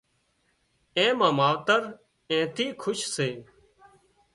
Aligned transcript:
اين 0.97 1.11
نان 1.19 1.31
ماوتر 1.39 1.81
اين 2.31 2.43
ٿي 2.55 2.65
کُش 2.81 2.99
سي 3.15 3.29